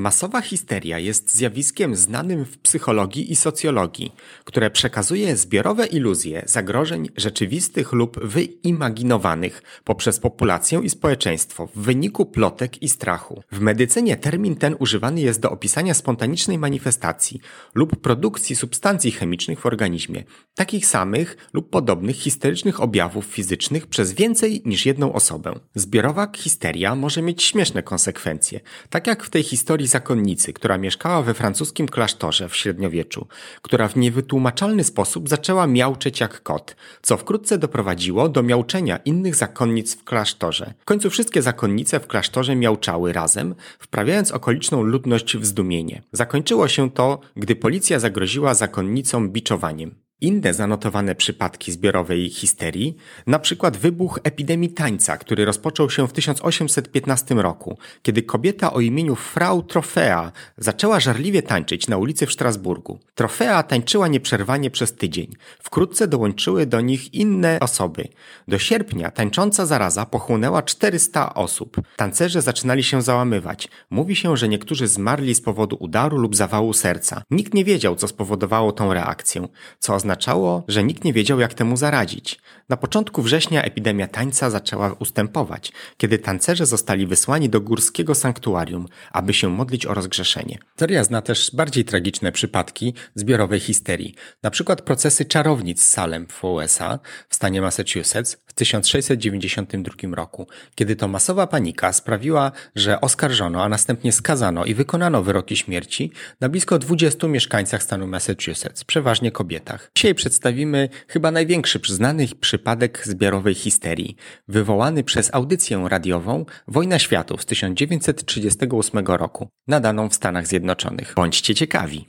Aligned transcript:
Masowa 0.00 0.40
histeria 0.40 0.98
jest 0.98 1.34
zjawiskiem 1.34 1.96
znanym 1.96 2.44
w 2.44 2.58
psychologii 2.58 3.32
i 3.32 3.36
socjologii, 3.36 4.12
które 4.44 4.70
przekazuje 4.70 5.36
zbiorowe 5.36 5.86
iluzje 5.86 6.42
zagrożeń 6.46 7.08
rzeczywistych 7.16 7.92
lub 7.92 8.24
wyimaginowanych 8.24 9.62
poprzez 9.84 10.18
populację 10.18 10.80
i 10.84 10.90
społeczeństwo 10.90 11.66
w 11.66 11.78
wyniku 11.78 12.26
plotek 12.26 12.82
i 12.82 12.88
strachu. 12.88 13.42
W 13.52 13.60
medycynie 13.60 14.16
termin 14.16 14.56
ten 14.56 14.76
używany 14.78 15.20
jest 15.20 15.40
do 15.40 15.50
opisania 15.50 15.94
spontanicznej 15.94 16.58
manifestacji 16.58 17.40
lub 17.74 17.96
produkcji 17.96 18.56
substancji 18.56 19.10
chemicznych 19.10 19.60
w 19.60 19.66
organizmie, 19.66 20.24
takich 20.54 20.86
samych 20.86 21.36
lub 21.52 21.70
podobnych 21.70 22.16
histerycznych 22.16 22.80
objawów 22.80 23.24
fizycznych 23.24 23.86
przez 23.86 24.12
więcej 24.12 24.62
niż 24.64 24.86
jedną 24.86 25.12
osobę. 25.12 25.60
Zbiorowa 25.74 26.32
histeria 26.36 26.94
może 26.94 27.22
mieć 27.22 27.42
śmieszne 27.42 27.82
konsekwencje, 27.82 28.60
tak 28.90 29.06
jak 29.06 29.24
w 29.24 29.30
tej 29.30 29.42
historii 29.42 29.89
zakonnicy, 29.90 30.52
która 30.52 30.78
mieszkała 30.78 31.22
we 31.22 31.34
francuskim 31.34 31.88
klasztorze 31.88 32.48
w 32.48 32.56
średniowieczu, 32.56 33.26
która 33.62 33.88
w 33.88 33.96
niewytłumaczalny 33.96 34.84
sposób 34.84 35.28
zaczęła 35.28 35.66
miauczeć 35.66 36.20
jak 36.20 36.42
kot, 36.42 36.76
co 37.02 37.16
wkrótce 37.16 37.58
doprowadziło 37.58 38.28
do 38.28 38.42
miauczenia 38.42 38.96
innych 38.96 39.34
zakonnic 39.34 39.94
w 39.94 40.04
klasztorze. 40.04 40.74
W 40.78 40.84
końcu 40.84 41.10
wszystkie 41.10 41.42
zakonnice 41.42 42.00
w 42.00 42.06
klasztorze 42.06 42.56
miauczały 42.56 43.12
razem, 43.12 43.54
wprawiając 43.78 44.32
okoliczną 44.32 44.82
ludność 44.82 45.36
w 45.36 45.46
zdumienie. 45.46 46.02
Zakończyło 46.12 46.68
się 46.68 46.90
to, 46.90 47.20
gdy 47.36 47.56
policja 47.56 47.98
zagroziła 47.98 48.54
zakonnicom 48.54 49.30
biczowaniem. 49.30 50.09
Inne 50.20 50.54
zanotowane 50.54 51.14
przypadki 51.14 51.72
zbiorowej 51.72 52.30
histerii, 52.30 52.96
na 53.26 53.38
przykład 53.38 53.76
wybuch 53.76 54.20
epidemii 54.22 54.70
tańca, 54.70 55.16
który 55.16 55.44
rozpoczął 55.44 55.90
się 55.90 56.08
w 56.08 56.12
1815 56.12 57.34
roku, 57.34 57.78
kiedy 58.02 58.22
kobieta 58.22 58.72
o 58.72 58.80
imieniu 58.80 59.16
Frau 59.16 59.62
Trofea 59.62 60.32
zaczęła 60.58 61.00
żarliwie 61.00 61.42
tańczyć 61.42 61.88
na 61.88 61.96
ulicy 61.96 62.26
w 62.26 62.32
Strasburgu. 62.32 62.98
Trofea 63.14 63.62
tańczyła 63.62 64.08
nieprzerwanie 64.08 64.70
przez 64.70 64.94
tydzień. 64.94 65.36
Wkrótce 65.58 66.08
dołączyły 66.08 66.66
do 66.66 66.80
nich 66.80 67.14
inne 67.14 67.60
osoby. 67.60 68.08
Do 68.48 68.58
sierpnia 68.58 69.10
tańcząca 69.10 69.66
zaraza 69.66 70.06
pochłonęła 70.06 70.62
400 70.62 71.34
osób. 71.34 71.76
Tancerze 71.96 72.42
zaczynali 72.42 72.82
się 72.82 73.02
załamywać. 73.02 73.68
Mówi 73.90 74.16
się, 74.16 74.36
że 74.36 74.48
niektórzy 74.48 74.88
zmarli 74.88 75.34
z 75.34 75.40
powodu 75.40 75.76
udaru 75.80 76.18
lub 76.18 76.36
zawału 76.36 76.72
serca. 76.72 77.22
Nikt 77.30 77.54
nie 77.54 77.64
wiedział, 77.64 77.96
co 77.96 78.08
spowodowało 78.08 78.72
tą 78.72 78.94
reakcję, 78.94 79.48
co 79.78 79.94
oznaczało 79.94 80.09
oznaczało, 80.10 80.64
że 80.68 80.84
nikt 80.84 81.04
nie 81.04 81.12
wiedział, 81.12 81.40
jak 81.40 81.54
temu 81.54 81.76
zaradzić. 81.76 82.40
Na 82.68 82.76
początku 82.76 83.22
września 83.22 83.62
epidemia 83.62 84.06
tańca 84.06 84.50
zaczęła 84.50 84.92
ustępować, 84.92 85.72
kiedy 85.96 86.18
tancerze 86.18 86.66
zostali 86.66 87.06
wysłani 87.06 87.48
do 87.48 87.60
górskiego 87.60 88.14
sanktuarium, 88.14 88.86
aby 89.12 89.34
się 89.34 89.48
modlić 89.48 89.86
o 89.86 89.94
rozgrzeszenie. 89.94 90.58
Teoria 90.76 91.04
zna 91.04 91.22
też 91.22 91.50
bardziej 91.54 91.84
tragiczne 91.84 92.32
przypadki 92.32 92.94
zbiorowej 93.14 93.60
histerii, 93.60 94.14
na 94.42 94.50
przykład 94.50 94.82
procesy 94.82 95.24
czarownic 95.24 95.82
z 95.82 95.90
Salem 95.90 96.26
w 96.28 96.44
USA 96.44 96.98
w 97.28 97.34
stanie 97.34 97.60
Massachusetts 97.60 98.36
w 98.46 98.52
1692 98.52 100.14
roku, 100.14 100.46
kiedy 100.74 100.96
to 100.96 101.08
masowa 101.08 101.46
panika 101.46 101.92
sprawiła, 101.92 102.52
że 102.74 103.00
oskarżono, 103.00 103.62
a 103.62 103.68
następnie 103.68 104.12
skazano 104.12 104.64
i 104.64 104.74
wykonano 104.74 105.22
wyroki 105.22 105.56
śmierci 105.56 106.12
na 106.40 106.48
blisko 106.48 106.78
20 106.78 107.26
mieszkańcach 107.26 107.82
stanu 107.82 108.06
Massachusetts, 108.06 108.84
przeważnie 108.84 109.32
kobietach. 109.32 109.90
Dzisiaj 110.00 110.14
przedstawimy 110.14 110.88
chyba 111.08 111.30
największy 111.30 111.80
przyznany 111.80 112.28
przypadek 112.40 113.02
zbiorowej 113.06 113.54
histerii, 113.54 114.16
wywołany 114.48 115.04
przez 115.04 115.34
audycję 115.34 115.86
radiową 115.88 116.44
Wojna 116.68 116.98
Światów 116.98 117.42
z 117.42 117.46
1938 117.46 119.06
roku, 119.06 119.48
nadaną 119.68 120.08
w 120.08 120.14
Stanach 120.14 120.46
Zjednoczonych. 120.46 121.12
Bądźcie 121.16 121.54
ciekawi. 121.54 122.06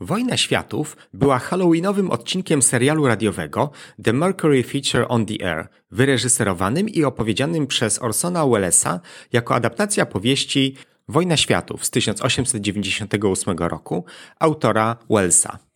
Wojna 0.00 0.36
Światów 0.36 0.96
była 1.12 1.38
halloweenowym 1.38 2.10
odcinkiem 2.10 2.62
serialu 2.62 3.06
radiowego 3.06 3.70
The 4.04 4.12
Mercury 4.12 4.62
Feature 4.62 5.06
on 5.08 5.26
the 5.26 5.46
Air, 5.46 5.68
wyreżyserowanym 5.90 6.88
i 6.88 7.04
opowiedzianym 7.04 7.66
przez 7.66 8.02
Orsona 8.02 8.46
Wellesa 8.46 9.00
jako 9.32 9.54
adaptacja 9.54 10.06
powieści 10.06 10.76
Wojna 11.08 11.36
Światów 11.36 11.84
z 11.84 11.90
1898 11.90 13.58
roku 13.58 14.04
autora 14.38 14.96
Wellsa. 15.10 15.67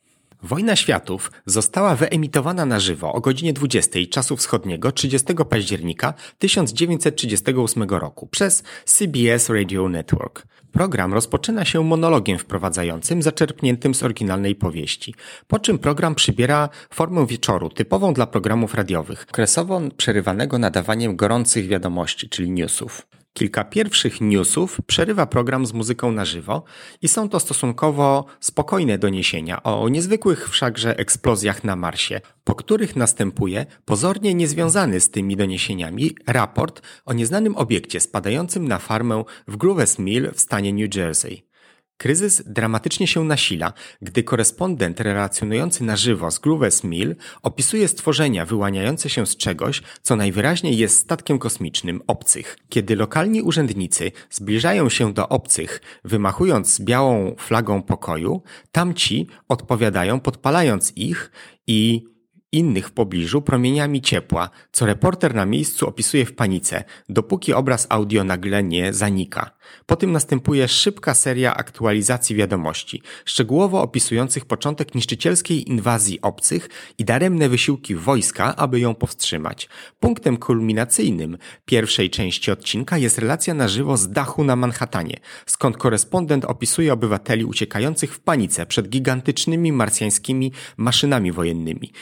Wojna 0.45 0.77
Światów 0.77 1.33
została 1.47 1.97
wyemitowana 1.97 2.67
na 2.67 2.81
żywo 2.81 3.13
o 3.13 3.21
godzinie 3.21 3.53
20 3.53 3.99
czasu 4.11 4.37
wschodniego 4.37 4.93
30 4.93 5.35
października 5.51 6.15
1938 6.39 7.83
roku 7.83 8.27
przez 8.27 8.63
CBS 8.85 9.49
Radio 9.49 9.89
Network. 9.89 10.47
Program 10.73 11.15
rozpoczyna 11.15 11.65
się 11.65 11.85
monologiem 11.85 12.39
wprowadzającym 12.39 13.23
zaczerpniętym 13.23 13.95
z 13.95 14.03
oryginalnej 14.03 14.55
powieści, 14.55 15.15
po 15.47 15.59
czym 15.59 15.79
program 15.79 16.15
przybiera 16.15 16.69
formę 16.91 17.27
wieczoru 17.27 17.69
typową 17.69 18.15
dla 18.15 18.27
programów 18.27 18.75
radiowych, 18.75 19.27
okresowo 19.31 19.81
przerywanego 19.97 20.59
nadawaniem 20.59 21.17
gorących 21.17 21.69
wiadomości, 21.69 22.29
czyli 22.29 22.51
newsów. 22.51 23.12
Kilka 23.33 23.65
pierwszych 23.65 24.21
newsów 24.21 24.81
przerywa 24.87 25.27
program 25.27 25.67
z 25.67 25.73
muzyką 25.73 26.13
na 26.13 26.25
żywo 26.25 26.65
i 27.03 27.09
są 27.09 27.29
to 27.29 27.41
stosunkowo 27.41 28.25
spokojne 28.41 28.99
doniesienia 28.99 29.63
o 29.63 29.89
niezwykłych 29.89 30.49
wszakże 30.49 30.99
eksplozjach 30.99 31.65
na 31.65 31.77
Marsie, 31.77 32.21
po 32.45 32.55
których 32.55 32.97
następuje 32.97 33.67
pozornie 33.85 34.35
niezwiązany 34.35 35.01
z 35.01 35.11
tymi 35.11 35.37
doniesieniami 35.37 36.17
raport 36.27 36.83
o 37.05 37.13
nieznanym 37.13 37.57
obiekcie 37.57 38.01
spadającym 38.01 38.69
na 38.69 38.79
farmę 38.79 39.25
w 39.49 39.57
Grooves 39.57 39.99
Mill 39.99 40.31
w 40.35 40.41
stanie 40.41 40.73
New 40.73 40.97
Jersey. 40.97 41.52
Kryzys 41.97 42.43
dramatycznie 42.47 43.07
się 43.07 43.25
nasila, 43.25 43.73
gdy 44.03 44.23
korespondent 44.23 45.01
relacjonujący 45.01 45.85
na 45.85 45.97
żywo 45.97 46.31
z 46.31 46.39
Grooves 46.39 46.85
Mill 46.85 47.17
opisuje 47.43 47.89
stworzenia 47.89 48.47
wyłaniające 48.47 49.11
się 49.11 49.27
z 49.27 49.37
czegoś, 49.37 49.83
co 50.03 50.17
najwyraźniej 50.17 50.79
jest 50.79 50.99
statkiem 50.99 51.39
kosmicznym 51.39 52.03
obcych. 52.07 52.59
Kiedy 52.69 52.97
lokalni 52.97 53.43
urzędnicy 53.43 54.13
zbliżają 54.31 54.89
się 54.89 55.13
do 55.13 55.29
obcych, 55.29 55.81
wymachując 56.05 56.81
białą 56.81 57.35
flagą 57.39 57.83
pokoju, 57.83 58.43
tamci 58.73 59.27
odpowiadają 59.49 60.21
podpalając 60.21 60.97
ich 60.97 61.31
i 61.67 62.12
innych 62.53 62.89
w 62.89 62.93
pobliżu 62.93 63.43
promieniami 63.43 64.03
ciepła, 64.03 64.51
co 64.73 64.87
reporter 64.87 65.35
na 65.35 65.47
miejscu 65.47 65.89
opisuje 65.89 66.27
w 66.27 66.35
panice, 66.35 66.85
dopóki 67.09 67.53
obraz 67.53 67.87
audio 67.91 68.25
nagle 68.25 68.63
nie 68.63 68.93
zanika. 68.93 69.51
Po 69.87 69.97
tym 69.97 70.13
następuje 70.13 70.69
szybka 70.69 71.15
seria 71.15 71.55
aktualizacji 71.55 72.37
wiadomości, 72.37 73.03
szczegółowo 73.25 73.83
opisujących 73.83 74.45
początek 74.45 74.95
niszczycielskiej 74.95 75.71
inwazji 75.71 76.21
obcych 76.21 76.69
i 76.99 77.05
daremne 77.05 77.49
wysiłki 77.49 77.95
wojska, 77.95 78.57
aby 78.57 78.81
ją 78.81 78.95
powstrzymać. 78.95 79.69
Punktem 80.01 80.37
kulminacyjnym 80.37 81.39
pierwszej 81.65 82.11
części 82.11 82.51
odcinka 82.51 82.99
jest 82.99 83.19
relacja 83.19 83.55
na 83.55 83.69
żywo 83.69 83.97
z 83.97 84.11
dachu 84.11 84.45
na 84.45 84.57
Manhattanie, 84.57 85.21
skąd 85.47 85.77
korespondent 85.77 86.45
opisuje 86.45 86.93
obywateli 86.93 87.45
uciekających 87.45 88.15
w 88.15 88.21
panice 88.21 88.67
przed 88.67 88.89
gigantycznymi 88.89 89.73
marsjańskimi 89.73 90.53
maszynami 90.77 91.33
wojennymi, 91.33 91.93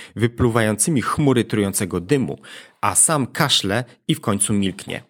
wypluwającymi 0.41 1.03
chmury 1.03 1.45
trującego 1.45 2.01
dymu, 2.01 2.39
a 2.81 2.95
sam 2.95 3.27
kaszle 3.27 3.85
i 4.09 4.15
w 4.15 4.21
końcu 4.21 4.53
milknie. 4.53 5.03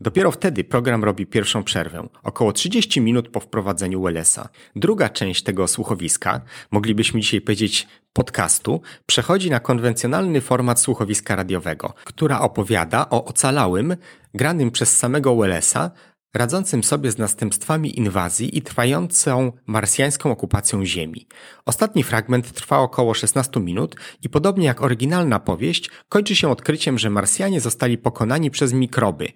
Dopiero 0.00 0.30
wtedy 0.30 0.64
program 0.64 1.04
robi 1.04 1.26
pierwszą 1.26 1.64
przerwę, 1.64 2.08
około 2.22 2.52
30 2.52 3.00
minut 3.00 3.28
po 3.28 3.40
wprowadzeniu 3.40 4.02
Wellesa. 4.02 4.48
Druga 4.76 5.08
część 5.08 5.42
tego 5.42 5.68
słuchowiska, 5.68 6.40
moglibyśmy 6.70 7.20
dzisiaj 7.20 7.40
powiedzieć 7.40 7.88
podcastu, 8.12 8.80
przechodzi 9.06 9.50
na 9.50 9.60
konwencjonalny 9.60 10.40
format 10.40 10.80
słuchowiska 10.80 11.36
radiowego, 11.36 11.94
która 12.04 12.40
opowiada 12.40 13.10
o 13.10 13.24
ocalałym, 13.24 13.96
granym 14.34 14.70
przez 14.70 14.96
samego 14.96 15.36
Wellesa, 15.36 15.90
radzącym 16.34 16.84
sobie 16.84 17.10
z 17.10 17.18
następstwami 17.18 17.98
inwazji 17.98 18.58
i 18.58 18.62
trwającą 18.62 19.52
marsjańską 19.66 20.30
okupacją 20.30 20.84
Ziemi. 20.84 21.26
Ostatni 21.66 22.02
fragment 22.02 22.52
trwa 22.52 22.78
około 22.78 23.14
16 23.14 23.60
minut 23.60 23.96
i 24.22 24.28
podobnie 24.28 24.66
jak 24.66 24.82
oryginalna 24.82 25.40
powieść, 25.40 25.90
kończy 26.08 26.36
się 26.36 26.48
odkryciem, 26.48 26.98
że 26.98 27.10
Marsjanie 27.10 27.60
zostali 27.60 27.98
pokonani 27.98 28.50
przez 28.50 28.72
mikroby, 28.72 29.28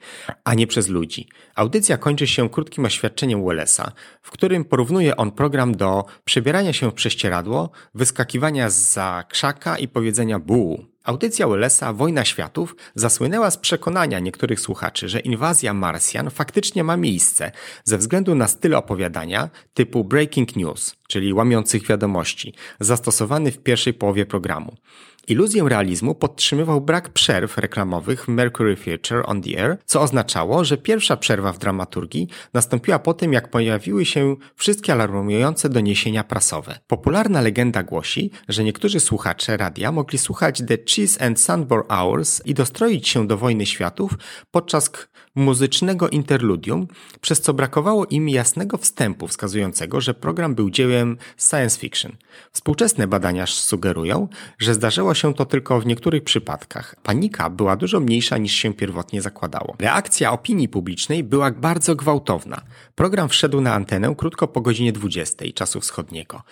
a 0.44 0.54
nie 0.54 0.66
przez 0.66 0.88
ludzi. 0.88 1.28
Audycja 1.54 1.98
kończy 1.98 2.26
się 2.26 2.50
krótkim 2.50 2.84
oświadczeniem 2.84 3.44
Wellesa, 3.44 3.92
w 4.22 4.30
którym 4.30 4.64
porównuje 4.64 5.16
on 5.16 5.30
program 5.30 5.76
do 5.76 6.04
przebierania 6.24 6.72
się 6.72 6.90
w 6.90 6.94
prześcieradło, 6.94 7.70
wyskakiwania 7.94 8.70
za 8.70 9.24
krzaka 9.28 9.78
i 9.78 9.88
powiedzenia 9.88 10.38
buł. 10.38 10.91
Audycja 11.04 11.49
Wellesa 11.49 11.93
Wojna 11.93 12.25
Światów 12.25 12.76
zasłynęła 12.94 13.50
z 13.50 13.58
przekonania 13.58 14.19
niektórych 14.19 14.60
słuchaczy, 14.60 15.08
że 15.08 15.20
inwazja 15.20 15.75
Marsjan 15.75 16.31
faktycznie 16.31 16.84
ma 16.84 16.96
miejsce 16.96 17.52
ze 17.84 17.99
względu 17.99 18.34
na 18.34 18.49
styl 18.49 18.75
opowiadania 18.75 19.50
typu 19.75 20.04
breaking 20.04 20.56
news, 20.56 20.96
czyli 21.08 21.32
łamiących 21.32 21.87
wiadomości, 21.87 22.54
zastosowany 22.81 23.52
w 23.52 23.58
pierwszej 23.58 23.94
połowie 23.94 24.26
programu. 24.26 24.76
Iluzję 25.28 25.69
realizmu 25.69 26.14
podtrzymywał 26.14 26.80
brak 26.80 27.08
przerw 27.08 27.58
reklamowych 27.58 28.28
Mercury 28.28 28.76
Theatre 28.76 29.26
on 29.26 29.42
the 29.42 29.64
Air, 29.64 29.78
co 29.84 30.00
oznaczało, 30.00 30.64
że 30.64 30.76
pierwsza 30.76 31.16
przerwa 31.16 31.52
w 31.52 31.58
dramaturgii 31.58 32.28
nastąpiła 32.54 32.98
po 32.98 33.14
tym, 33.14 33.32
jak 33.32 33.50
pojawiły 33.50 34.04
się 34.04 34.36
wszystkie 34.56 34.92
alarmujące 34.92 35.69
doniesienia 35.69 36.24
prasowe. 36.24 36.78
Popularna 36.86 37.40
legenda 37.40 37.82
głosi, 37.82 38.30
że 38.48 38.64
niektórzy 38.64 39.00
słuchacze 39.00 39.56
radia 39.56 39.92
mogli 39.92 40.19
słuchać 40.19 40.62
The 40.69 40.78
Cheese 40.78 41.26
and 41.26 41.40
Sunborn 41.40 41.88
Hours 41.88 42.42
i 42.44 42.54
dostroić 42.54 43.08
się 43.08 43.26
do 43.26 43.36
Wojny 43.36 43.66
Światów 43.66 44.14
podczas 44.50 44.90
muzycznego 45.34 46.08
interludium, 46.08 46.86
przez 47.20 47.40
co 47.40 47.54
brakowało 47.54 48.06
im 48.06 48.28
jasnego 48.28 48.78
wstępu 48.78 49.28
wskazującego, 49.28 50.00
że 50.00 50.14
program 50.14 50.54
był 50.54 50.70
dziełem 50.70 51.16
science 51.38 51.78
fiction. 51.78 52.12
Współczesne 52.52 53.06
badania 53.06 53.46
sugerują, 53.46 54.28
że 54.58 54.75
zdarzyło 54.75 55.12
się 55.14 55.35
to 55.35 55.44
tylko 55.44 55.81
w 55.81 55.87
niektórych 55.87 56.25
przypadkach. 56.25 56.97
Panika 57.03 57.50
była 57.50 57.76
dużo 57.76 58.00
mniejsza 58.00 58.38
niż 58.38 58.53
się 58.53 58.75
pierwotnie 58.75 59.23
zakładało. 59.23 59.76
Reakcja 59.79 60.32
opinii 60.32 60.69
publicznej 60.69 61.25
była 61.25 61.50
bardzo 61.50 61.97
gwałtowna. 61.97 62.62
Program 62.94 63.29
wszedł 63.29 63.61
na 63.61 63.75
antenę 63.75 64.14
krótko 64.19 64.49
po 64.49 64.61
godzinie 64.61 64.93
20 64.93 65.44
czasu 65.55 65.81
wschodniego. 65.81 66.43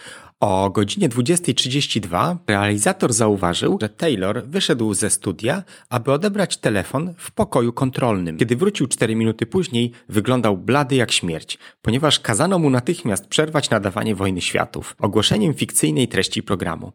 O 0.40 0.70
godzinie 0.70 1.08
20.32 1.08 2.36
realizator 2.46 3.12
zauważył, 3.12 3.78
że 3.80 3.88
Taylor 3.88 4.44
wyszedł 4.46 4.94
ze 4.94 5.10
studia, 5.10 5.62
aby 5.88 6.12
odebrać 6.12 6.56
telefon 6.56 7.14
w 7.18 7.30
pokoju 7.30 7.72
kontrolnym. 7.72 8.36
Kiedy 8.36 8.56
wrócił 8.56 8.86
4 8.86 9.16
minuty 9.16 9.46
później, 9.46 9.92
wyglądał 10.08 10.56
blady 10.56 10.96
jak 10.96 11.12
śmierć, 11.12 11.58
ponieważ 11.82 12.20
kazano 12.20 12.58
mu 12.58 12.70
natychmiast 12.70 13.26
przerwać 13.26 13.70
nadawanie 13.70 14.14
Wojny 14.14 14.40
Światów 14.40 14.96
ogłoszeniem 14.98 15.54
fikcyjnej 15.54 16.08
treści 16.08 16.42
programu. 16.42 16.92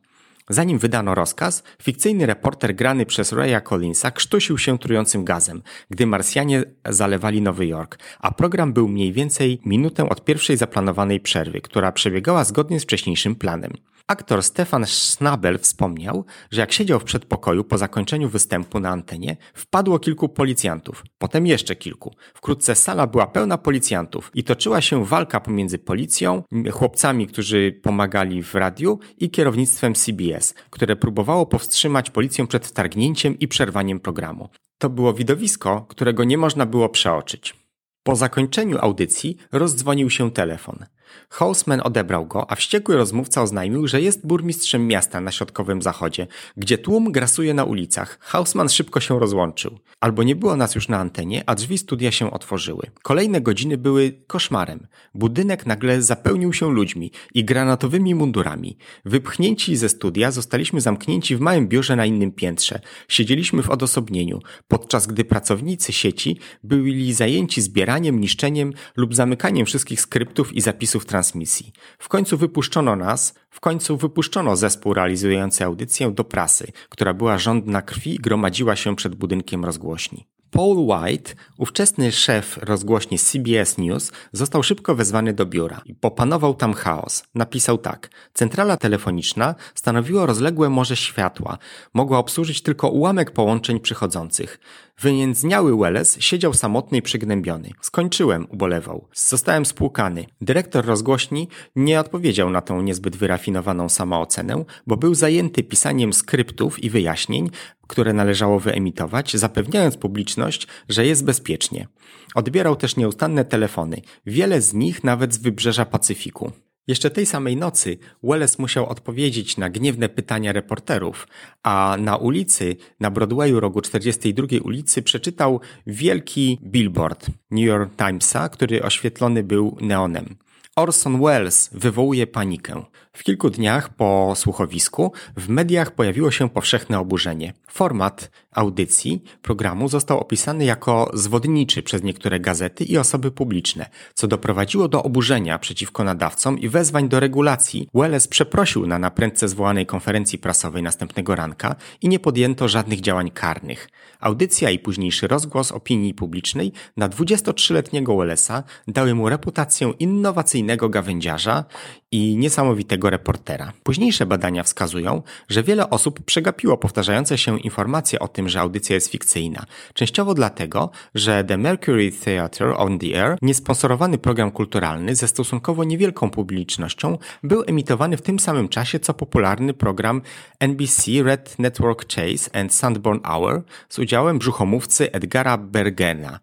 Zanim 0.50 0.80
wydano 0.80 1.16
rozkaz, 1.16 1.64
fikcyjny 1.82 2.26
reporter 2.26 2.76
grany 2.76 3.06
przez 3.06 3.32
Raya 3.32 3.62
Collinsa 3.62 4.12
krztusił 4.12 4.58
się 4.58 4.80
trującym 4.80 5.26
gazem, 5.26 5.62
gdy 5.90 6.06
Marsjanie 6.06 6.64
zalewali 6.90 7.42
Nowy 7.42 7.68
Jork, 7.68 7.98
a 8.20 8.32
program 8.32 8.74
był 8.74 8.88
mniej 8.88 9.14
więcej 9.14 9.60
minutę 9.66 10.10
od 10.10 10.26
pierwszej 10.26 10.58
zaplanowanej 10.58 11.20
przerwy, 11.20 11.62
która 11.62 11.92
przebiegała 11.92 12.44
zgodnie 12.44 12.80
z 12.80 12.84
wcześniejszym 12.84 13.36
planem. 13.36 13.72
Aktor 14.08 14.44
Stefan 14.44 14.86
Schnabel 14.86 15.60
wspomniał, 15.60 16.26
że 16.52 16.62
jak 16.62 16.72
siedział 16.72 17.00
w 17.00 17.04
przedpokoju 17.04 17.64
po 17.64 17.78
zakończeniu 17.78 18.30
występu 18.30 18.80
na 18.80 18.90
antenie, 18.90 19.38
wpadło 19.54 20.00
kilku 20.00 20.30
policjantów, 20.30 21.04
potem 21.18 21.48
jeszcze 21.48 21.76
kilku. 21.76 22.16
Wkrótce 22.34 22.76
sala 22.76 23.08
była 23.08 23.28
pełna 23.28 23.58
policjantów 23.58 24.32
i 24.34 24.44
toczyła 24.44 24.82
się 24.82 25.06
walka 25.06 25.40
pomiędzy 25.40 25.78
policją, 25.78 26.44
chłopcami, 26.72 27.28
którzy 27.28 27.80
pomagali 27.84 28.44
w 28.44 28.56
radiu 28.56 29.00
i 29.18 29.30
kierownictwem 29.30 29.94
CBS, 29.94 30.54
które 30.70 30.96
próbowało 30.96 31.46
powstrzymać 31.46 32.10
policję 32.10 32.48
przed 32.48 32.68
wtargnięciem 32.68 33.40
i 33.40 33.48
przerwaniem 33.48 34.00
programu. 34.00 34.50
To 34.78 34.90
było 34.90 35.14
widowisko, 35.14 35.86
którego 35.90 36.24
nie 36.24 36.38
można 36.38 36.66
było 36.66 36.90
przeoczyć. 36.90 37.56
Po 38.04 38.16
zakończeniu 38.16 38.78
audycji 38.82 39.38
rozdzwonił 39.52 40.10
się 40.10 40.32
telefon. 40.32 40.86
Houseman 41.30 41.82
odebrał 41.84 42.26
go, 42.26 42.52
a 42.52 42.56
wściekły 42.56 42.96
rozmówca 42.96 43.42
oznajmił, 43.42 43.88
że 43.88 44.02
jest 44.02 44.28
burmistrzem 44.28 44.88
miasta 44.88 45.22
na 45.22 45.32
środkowym 45.32 45.82
zachodzie, 45.82 46.28
gdzie 46.58 46.78
tłum 46.78 47.12
grasuje 47.12 47.54
na 47.54 47.64
ulicach. 47.64 48.18
Houseman 48.22 48.70
szybko 48.70 49.00
się 49.00 49.20
rozłączył. 49.20 49.80
Albo 50.00 50.24
nie 50.24 50.36
było 50.36 50.56
nas 50.56 50.76
już 50.76 50.88
na 50.88 50.98
antenie, 50.98 51.44
a 51.46 51.56
drzwi 51.56 51.78
studia 51.78 52.12
się 52.12 52.32
otworzyły. 52.32 52.92
Kolejne 53.04 53.42
godziny 53.42 53.78
były 53.78 54.22
koszmarem. 54.28 54.88
Budynek 55.14 55.66
nagle 55.66 56.02
zapełnił 56.02 56.54
się 56.54 56.72
ludźmi 56.72 57.12
i 57.34 57.46
granatowymi 57.46 58.16
mundurami. 58.16 58.78
Wypchnięci 59.06 59.76
ze 59.76 59.90
studia 59.90 60.32
zostaliśmy 60.32 60.82
zamknięci 60.82 61.36
w 61.36 61.40
małym 61.40 61.68
biurze 61.68 61.96
na 61.96 62.06
innym 62.06 62.32
piętrze. 62.32 62.80
Siedzieliśmy 63.08 63.64
w 63.64 63.70
odosobnieniu, 63.70 64.40
podczas 64.68 65.08
gdy 65.08 65.26
pracownicy 65.26 65.94
sieci 65.94 66.38
byli 66.64 67.14
zajęci 67.14 67.62
zbieraniem, 67.62 68.20
niszczeniem 68.20 68.74
lub 68.96 69.16
zamykaniem 69.16 69.66
wszystkich 69.66 70.02
skryptów 70.02 70.54
i 70.54 70.62
zapisów 70.62 71.05
transmisji. 71.06 71.74
W 72.00 72.10
końcu 72.10 72.38
wypuszczono 72.38 72.96
nas, 72.96 73.34
w 73.50 73.60
końcu 73.60 73.98
wypuszczono 73.98 74.56
zespół 74.56 74.94
realizujący 74.94 75.66
audycję 75.66 76.12
do 76.12 76.24
prasy, 76.24 76.72
która 76.90 77.14
była 77.14 77.38
żądna 77.38 77.82
krwi 77.82 78.16
i 78.16 78.20
gromadziła 78.20 78.76
się 78.76 78.96
przed 78.96 79.16
budynkiem 79.16 79.66
rozgłośni. 79.66 80.28
Paul 80.56 80.78
White, 80.78 81.34
ówczesny 81.58 82.12
szef 82.12 82.58
rozgłośni 82.58 83.20
CBS 83.20 83.78
News, 83.78 84.12
został 84.32 84.64
szybko 84.64 84.96
wezwany 84.96 85.34
do 85.34 85.46
biura 85.46 85.82
i 85.86 85.96
popanował 85.96 86.54
tam 86.54 86.74
chaos. 86.74 87.24
Napisał 87.36 87.78
tak: 87.78 88.10
Centrala 88.34 88.78
telefoniczna 88.78 89.56
stanowiła 89.76 90.26
rozległe 90.26 90.70
morze 90.70 90.96
światła, 90.96 91.58
mogła 91.94 92.18
obsłużyć 92.18 92.62
tylko 92.62 92.90
ułamek 92.90 93.32
połączeń 93.32 93.80
przychodzących. 93.80 94.60
Wyniędzniały 95.02 95.78
Welles 95.78 96.18
siedział 96.20 96.54
samotny 96.54 96.98
i 96.98 97.02
przygnębiony. 97.02 97.70
Skończyłem, 97.82 98.48
ubolewał. 98.50 99.08
Zostałem 99.14 99.66
spłukany. 99.66 100.26
Dyrektor 100.42 100.86
rozgłośni 100.86 101.48
nie 101.76 102.00
odpowiedział 102.00 102.50
na 102.50 102.62
tą 102.62 102.82
niezbyt 102.82 103.16
wyrafinowaną 103.16 103.90
samoocenę, 103.90 104.66
bo 104.88 104.98
był 104.98 105.16
zajęty 105.16 105.64
pisaniem 105.64 106.14
skryptów 106.14 106.84
i 106.84 106.90
wyjaśnień, 106.90 107.50
które 107.88 108.14
należało 108.14 108.60
wyemitować, 108.60 109.34
zapewniając 109.34 109.98
publiczność, 109.98 110.68
że 110.90 111.06
jest 111.06 111.26
bezpiecznie. 111.26 111.88
Odbierał 112.36 112.76
też 112.76 112.96
nieustanne 112.96 113.46
telefony, 113.46 114.02
wiele 114.26 114.62
z 114.62 114.74
nich 114.74 115.04
nawet 115.04 115.34
z 115.34 115.38
wybrzeża 115.38 115.86
Pacyfiku. 115.86 116.52
Jeszcze 116.88 117.10
tej 117.10 117.26
samej 117.26 117.58
nocy 117.58 117.98
Wallace 118.24 118.56
musiał 118.60 118.90
odpowiedzieć 118.90 119.58
na 119.58 119.70
gniewne 119.70 120.10
pytania 120.10 120.54
reporterów, 120.54 121.28
a 121.64 121.98
na 122.00 122.18
ulicy, 122.18 122.76
na 123.00 123.12
Broadwayu 123.12 123.60
rogu 123.60 123.82
42 123.82 124.48
ulicy 124.64 125.02
przeczytał 125.02 125.60
wielki 125.88 126.60
billboard 126.64 127.28
New 127.52 127.66
York 127.66 127.96
Timesa, 127.98 128.50
który 128.50 128.84
oświetlony 128.84 129.44
był 129.44 129.78
neonem. 129.82 130.36
Orson 130.76 131.22
Welles 131.22 131.70
wywołuje 131.74 132.28
panikę. 132.28 132.84
W 133.16 133.24
kilku 133.24 133.50
dniach 133.50 133.90
po 133.90 134.34
słuchowisku 134.36 135.12
w 135.38 135.50
mediach 135.50 135.92
pojawiło 135.92 136.32
się 136.32 136.50
powszechne 136.50 137.00
oburzenie. 137.00 137.54
Format 137.68 138.32
audycji 138.52 139.24
programu 139.42 139.90
został 139.90 140.20
opisany 140.20 140.66
jako 140.66 141.12
zwodniczy 141.14 141.84
przez 141.84 142.04
niektóre 142.04 142.40
gazety 142.40 142.84
i 142.84 142.98
osoby 142.98 143.32
publiczne, 143.32 143.86
co 144.14 144.28
doprowadziło 144.28 144.88
do 144.88 145.04
oburzenia 145.04 145.60
przeciwko 145.60 146.04
nadawcom 146.04 146.60
i 146.60 146.70
wezwań 146.70 147.10
do 147.10 147.20
regulacji. 147.20 147.90
Welles 147.94 148.28
przeprosił 148.28 148.88
na 148.88 149.00
naprędce 149.00 149.48
zwołanej 149.48 149.86
konferencji 149.86 150.40
prasowej 150.40 150.84
następnego 150.84 151.36
ranka 151.36 151.76
i 152.02 152.10
nie 152.10 152.20
podjęto 152.20 152.68
żadnych 152.68 153.02
działań 153.02 153.32
karnych. 153.32 153.90
Audycja 154.20 154.70
i 154.70 154.80
późniejszy 154.80 155.28
rozgłos 155.28 155.72
opinii 155.72 156.14
publicznej 156.14 156.72
na 156.98 157.10
23-letniego 157.10 158.18
Wellesa 158.18 158.64
dały 158.88 159.16
mu 159.16 159.30
reputację 159.30 159.94
innowacyjnego 160.00 160.90
gawędziarza 160.90 161.66
i 162.12 162.38
niesamowitego 162.38 163.05
reportera. 163.10 163.74
Późniejsze 163.84 164.26
badania 164.26 164.64
wskazują, 164.64 165.22
że 165.50 165.64
wiele 165.64 165.90
osób 165.90 166.26
przegapiło 166.26 166.78
powtarzające 166.78 167.38
się 167.38 167.60
informacje 167.60 168.20
o 168.20 168.28
tym, 168.28 168.50
że 168.50 168.60
audycja 168.60 168.96
jest 168.96 169.12
fikcyjna. 169.12 169.66
Częściowo 169.94 170.34
dlatego, 170.34 170.92
że 171.16 171.44
The 171.44 171.58
Mercury 171.58 172.12
Theatre 172.12 172.78
on 172.78 173.00
the 173.00 173.24
Air, 173.24 173.38
niesponsorowany 173.42 174.18
program 174.18 174.52
kulturalny 174.52 175.16
ze 175.16 175.28
stosunkowo 175.28 175.84
niewielką 175.84 176.30
publicznością, 176.30 177.18
był 177.44 177.64
emitowany 177.68 178.18
w 178.18 178.22
tym 178.22 178.40
samym 178.40 178.70
czasie 178.70 179.00
co 179.00 179.14
popularny 179.14 179.74
program 179.74 180.22
NBC 180.60 181.12
Red 181.24 181.60
Network 181.60 182.14
Chase 182.14 182.56
and 182.56 182.74
Sandborn 182.74 183.20
Hour 183.24 183.64
z 183.90 184.00
udziałem 184.00 184.40
brzuchomówcy 184.40 185.12
Edgara 185.12 185.58
Bergena. 185.58 186.40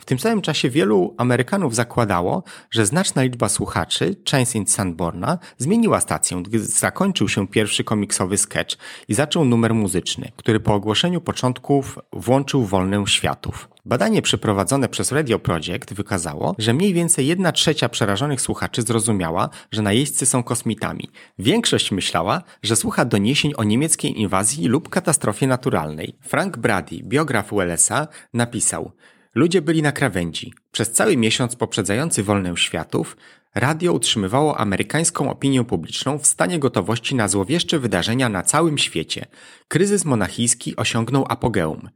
W 0.00 0.04
tym 0.04 0.18
samym 0.18 0.42
czasie 0.42 0.70
wielu 0.70 1.14
Amerykanów 1.18 1.74
zakładało, 1.74 2.42
że 2.70 2.86
znaczna 2.86 3.22
liczba 3.22 3.48
słuchaczy 3.48 4.16
Chains 4.30 4.54
in 4.54 4.66
Sanborna 4.66 5.38
zmieniła 5.58 6.00
stację, 6.00 6.42
gdy 6.42 6.58
zakończył 6.58 7.28
się 7.28 7.48
pierwszy 7.48 7.84
komiksowy 7.84 8.38
sketch 8.38 8.76
i 9.08 9.14
zaczął 9.14 9.44
numer 9.44 9.74
muzyczny, 9.74 10.32
który 10.36 10.60
po 10.60 10.74
ogłoszeniu 10.74 11.20
początków 11.20 11.98
włączył 12.12 12.64
wolnę 12.64 13.04
światów. 13.06 13.68
Badanie 13.84 14.22
przeprowadzone 14.22 14.88
przez 14.88 15.12
Radio 15.12 15.38
Project 15.38 15.94
wykazało, 15.94 16.54
że 16.58 16.74
mniej 16.74 16.94
więcej 16.94 17.26
jedna 17.26 17.52
trzecia 17.52 17.88
przerażonych 17.88 18.40
słuchaczy 18.40 18.82
zrozumiała, 18.82 19.48
że 19.72 19.82
najeźdźcy 19.82 20.26
są 20.26 20.42
kosmitami. 20.42 21.10
Większość 21.38 21.92
myślała, 21.92 22.42
że 22.62 22.76
słucha 22.76 23.04
doniesień 23.04 23.52
o 23.56 23.64
niemieckiej 23.64 24.20
inwazji 24.20 24.68
lub 24.68 24.88
katastrofie 24.88 25.46
naturalnej. 25.46 26.16
Frank 26.20 26.58
Brady, 26.58 27.00
biograf 27.02 27.52
Wellesa, 27.52 28.08
napisał 28.34 28.92
Ludzie 29.36 29.62
byli 29.62 29.82
na 29.82 29.92
krawędzi. 29.92 30.52
Przez 30.72 30.92
cały 30.92 31.16
miesiąc 31.16 31.56
poprzedzający 31.56 32.22
wolnę 32.22 32.56
światów 32.56 33.16
radio 33.56 33.92
utrzymywało 33.92 34.58
amerykańską 34.58 35.30
opinię 35.30 35.64
publiczną 35.64 36.18
w 36.18 36.26
stanie 36.26 36.58
gotowości 36.58 37.14
na 37.14 37.28
złowieszcze 37.28 37.78
wydarzenia 37.78 38.28
na 38.28 38.42
całym 38.42 38.78
świecie. 38.78 39.26
Kryzys 39.68 40.04
monachijski 40.04 40.76
osiągnął 40.76 41.24
apogeum. 41.28 41.88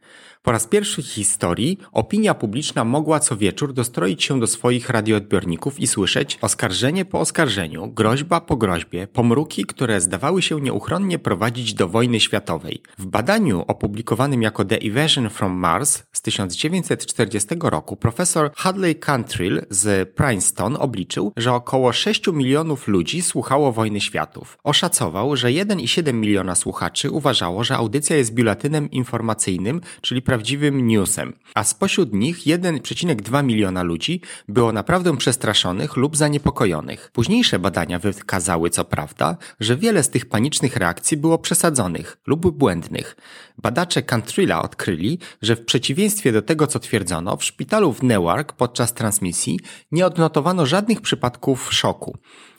Po 0.43 0.53
raz 0.53 0.67
pierwszy 0.67 1.03
w 1.03 1.07
historii 1.07 1.79
opinia 1.93 2.35
publiczna 2.35 2.85
mogła 2.85 3.21
co 3.21 3.37
wieczór 3.37 3.73
dostroić 3.73 4.25
się 4.25 4.41
do 4.41 4.47
swoich 4.47 4.91
radioodbiorników 4.91 5.81
i 5.81 5.87
słyszeć 5.87 6.39
oskarżenie 6.43 7.05
po 7.05 7.21
oskarżeniu, 7.21 7.89
groźba 7.89 8.41
po 8.41 8.57
groźbie, 8.57 9.07
pomruki, 9.07 9.65
które 9.65 10.01
zdawały 10.01 10.43
się 10.43 10.61
nieuchronnie 10.61 11.19
prowadzić 11.19 11.75
do 11.75 11.89
wojny 11.89 12.21
światowej. 12.21 12.83
W 12.99 13.07
badaniu 13.07 13.65
opublikowanym 13.67 14.43
jako 14.43 14.65
The 14.65 14.79
Evasion 14.79 15.31
from 15.31 15.53
Mars 15.53 16.03
z 16.13 16.23
1940 16.23 17.49
roku 17.63 17.97
profesor 17.97 18.51
Hadley 18.57 18.97
Cantrill 18.97 19.67
z 19.71 20.15
Princeton 20.15 20.77
obliczył, 20.77 21.33
że 21.37 21.50
około 21.55 21.93
6 21.93 22.27
milionów 22.27 22.89
ludzi 22.89 23.23
słuchało 23.23 23.73
Wojny 23.73 24.01
Światów. 24.01 24.59
Oszacował, 24.65 25.37
że 25.37 25.49
1,7 25.49 26.15
miliona 26.15 26.55
słuchaczy 26.55 27.11
uważało, 27.11 27.65
że 27.65 27.77
audycja 27.77 28.17
jest 28.17 28.35
biuletynem 28.35 28.91
informacyjnym, 28.91 29.81
czyli 30.01 30.23
prawdziwym 30.23 30.87
newsem, 30.87 31.33
a 31.55 31.65
spośród 31.65 32.13
nich 32.13 32.39
1,2 32.39 33.45
miliona 33.45 33.83
ludzi 33.83 34.21
było 34.49 34.73
naprawdę 34.73 35.17
przestraszonych 35.17 35.97
lub 35.97 36.17
zaniepokojonych. 36.17 37.11
Późniejsze 37.13 37.59
badania 37.59 37.99
wykazały, 37.99 38.71
co 38.71 38.85
prawda, 38.85 39.37
że 39.61 39.77
wiele 39.77 40.03
z 40.03 40.11
tych 40.11 40.27
panicznych 40.27 40.77
reakcji 40.77 41.17
było 41.17 41.39
przesadzonych 41.39 42.17
lub 42.27 42.57
błędnych. 42.57 43.17
Badacze 43.59 44.03
Cantrilla 44.03 44.63
odkryli, 44.63 45.19
że 45.43 45.57
w 45.57 45.65
przeciwieństwie 45.65 46.33
do 46.33 46.43
tego, 46.43 46.67
co 46.67 46.79
twierdzono, 46.79 47.37
w 47.37 47.45
szpitalu 47.45 47.93
w 47.93 48.03
Newark 48.03 48.53
podczas 48.53 48.95
transmisji 48.95 49.61
nie 49.93 50.07
odnotowano 50.07 50.67
żadnych 50.67 51.01
przypadków 51.01 51.40
szoku. 51.73 52.15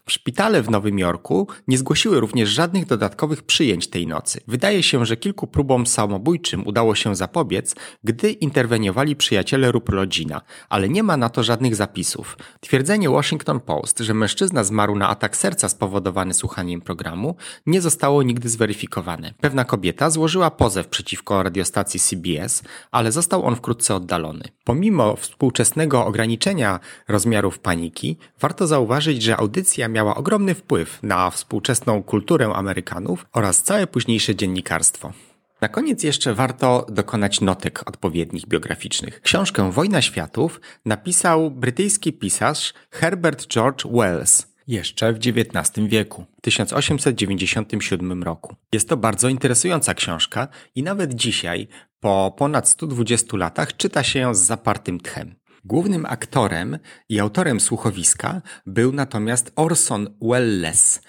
Szpitale 0.09 0.61
w 0.61 0.69
Nowym 0.69 0.99
Jorku 0.99 1.47
nie 1.67 1.77
zgłosiły 1.77 2.19
również 2.19 2.49
żadnych 2.49 2.85
dodatkowych 2.85 3.43
przyjęć 3.43 3.87
tej 3.87 4.07
nocy. 4.07 4.41
Wydaje 4.47 4.83
się, 4.83 5.05
że 5.05 5.17
kilku 5.17 5.47
próbom 5.47 5.87
samobójczym 5.87 6.67
udało 6.67 6.95
się 6.95 7.15
zapobiec, 7.15 7.75
gdy 8.03 8.31
interweniowali 8.31 9.15
przyjaciele 9.15 9.71
lub 9.71 9.89
rodzina, 9.89 10.41
ale 10.69 10.89
nie 10.89 11.03
ma 11.03 11.17
na 11.17 11.29
to 11.29 11.43
żadnych 11.43 11.75
zapisów. 11.75 12.37
Twierdzenie 12.59 13.09
Washington 13.09 13.59
Post, 13.59 13.99
że 13.99 14.13
mężczyzna 14.13 14.63
zmarł 14.63 14.95
na 14.95 15.09
atak 15.09 15.37
serca 15.37 15.69
spowodowany 15.69 16.33
słuchaniem 16.33 16.81
programu, 16.81 17.35
nie 17.65 17.81
zostało 17.81 18.23
nigdy 18.23 18.49
zweryfikowane. 18.49 19.33
Pewna 19.41 19.65
kobieta 19.65 20.09
złożyła 20.09 20.51
pozew 20.51 20.87
przeciwko 20.87 21.43
radiostacji 21.43 21.99
CBS, 21.99 22.63
ale 22.91 23.11
został 23.11 23.45
on 23.45 23.55
wkrótce 23.55 23.95
oddalony. 23.95 24.43
Pomimo 24.63 25.15
współczesnego 25.15 26.05
ograniczenia 26.05 26.79
rozmiarów 27.07 27.59
paniki, 27.59 28.17
warto 28.39 28.67
zauważyć, 28.67 29.23
że 29.23 29.37
audycja 29.37 29.90
miała 29.91 30.15
ogromny 30.15 30.55
wpływ 30.55 30.99
na 31.03 31.29
współczesną 31.29 32.03
kulturę 32.03 32.51
Amerykanów 32.55 33.25
oraz 33.33 33.63
całe 33.63 33.87
późniejsze 33.87 34.35
dziennikarstwo. 34.35 35.13
Na 35.61 35.67
koniec 35.67 36.03
jeszcze 36.03 36.33
warto 36.33 36.85
dokonać 36.89 37.41
notek 37.41 37.89
odpowiednich 37.89 38.47
biograficznych. 38.47 39.21
Książkę 39.21 39.71
Wojna 39.71 40.01
Światów 40.01 40.61
napisał 40.85 41.51
brytyjski 41.51 42.13
pisarz 42.13 42.73
Herbert 42.91 43.47
George 43.47 43.87
Wells 43.87 44.51
jeszcze 44.67 45.13
w 45.13 45.17
XIX 45.17 45.87
wieku, 45.87 46.25
w 46.37 46.41
1897 46.41 48.23
roku. 48.23 48.55
Jest 48.73 48.89
to 48.89 48.97
bardzo 48.97 49.29
interesująca 49.29 49.93
książka 49.93 50.47
i 50.75 50.83
nawet 50.83 51.13
dzisiaj, 51.13 51.67
po 51.99 52.33
ponad 52.37 52.69
120 52.69 53.37
latach, 53.37 53.77
czyta 53.77 54.03
się 54.03 54.19
ją 54.19 54.33
z 54.33 54.39
zapartym 54.39 54.99
tchem. 54.99 55.35
Głównym 55.65 56.05
aktorem 56.05 56.77
i 57.09 57.19
autorem 57.19 57.59
słuchowiska 57.59 58.41
był 58.65 58.91
natomiast 58.91 59.51
Orson 59.55 60.17
Welles 60.21 61.01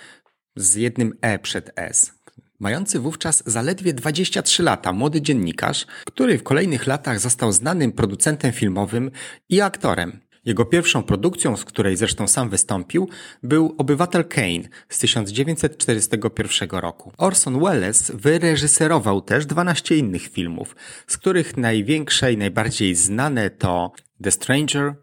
z 0.57 0.75
jednym 0.75 1.19
E 1.21 1.39
przed 1.39 1.71
S, 1.77 2.13
mający 2.61 2.99
wówczas 2.99 3.43
zaledwie 3.47 3.95
23 3.95 4.63
lata, 4.63 4.93
młody 4.93 5.23
dziennikarz, 5.23 5.87
który 6.07 6.39
w 6.39 6.43
kolejnych 6.43 6.87
latach 6.87 7.21
został 7.21 7.53
znanym 7.53 7.93
producentem 7.93 8.53
filmowym 8.53 9.11
i 9.49 9.61
aktorem. 9.61 10.21
Jego 10.45 10.65
pierwszą 10.65 11.03
produkcją, 11.03 11.57
z 11.57 11.65
której 11.65 11.97
zresztą 11.97 12.29
sam 12.29 12.51
wystąpił, 12.51 13.09
był 13.43 13.75
Obywatel 13.79 14.25
Kane 14.25 14.69
z 14.89 14.99
1941 14.99 16.71
roku. 16.71 17.13
Orson 17.19 17.61
Welles 17.61 18.11
wyreżyserował 18.15 19.21
też 19.21 19.47
12 19.47 19.97
innych 19.97 20.23
filmów, 20.29 20.77
z 21.07 21.17
których 21.17 21.57
największe 21.57 22.33
i 22.33 22.37
najbardziej 22.37 22.95
znane 22.95 23.51
to 23.51 23.93
The 24.23 24.31
Stranger, 24.31 24.95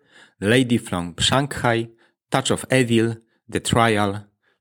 Lady 0.42 0.80
from 0.80 1.14
Shanghai, 1.20 1.96
Touch 2.30 2.52
of 2.52 2.66
Evil, 2.70 3.16
The 3.52 3.62
Trial, 3.62 4.20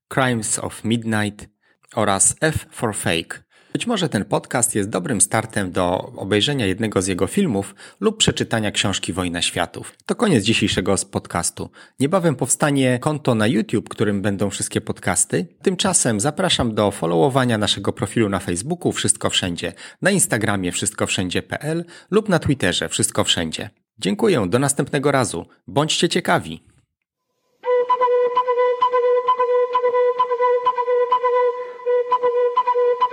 Crimes 0.08 0.58
of 0.58 0.84
Midnight 0.84 1.48
oraz 1.94 2.36
F 2.40 2.66
for 2.70 2.96
Fake. 2.96 3.47
Być 3.72 3.86
może 3.86 4.08
ten 4.08 4.24
podcast 4.24 4.74
jest 4.74 4.88
dobrym 4.88 5.20
startem 5.20 5.72
do 5.72 6.12
obejrzenia 6.16 6.66
jednego 6.66 7.02
z 7.02 7.06
jego 7.06 7.26
filmów 7.26 7.74
lub 8.00 8.16
przeczytania 8.16 8.70
książki 8.70 9.12
Wojna 9.12 9.42
Światów. 9.42 9.94
To 10.06 10.14
koniec 10.14 10.44
dzisiejszego 10.44 10.94
podcastu. 11.10 11.70
Niebawem 12.00 12.36
powstanie 12.36 12.98
konto 12.98 13.34
na 13.34 13.46
YouTube, 13.46 13.88
którym 13.88 14.22
będą 14.22 14.50
wszystkie 14.50 14.80
podcasty. 14.80 15.46
Tymczasem 15.62 16.20
zapraszam 16.20 16.74
do 16.74 16.90
followowania 16.90 17.58
naszego 17.58 17.92
profilu 17.92 18.28
na 18.28 18.38
Facebooku 18.38 18.92
Wszystko 18.92 19.30
Wszędzie, 19.30 19.72
na 20.02 20.10
Instagramie 20.10 20.72
wszystkowszędzie.pl 20.72 21.84
lub 22.10 22.28
na 22.28 22.38
Twitterze 22.38 22.88
Wszystko 22.88 23.24
Wszędzie. 23.24 23.70
Dziękuję, 23.98 24.46
do 24.48 24.58
następnego 24.58 25.12
razu. 25.12 25.46
Bądźcie 25.66 26.08
ciekawi. 26.08 26.68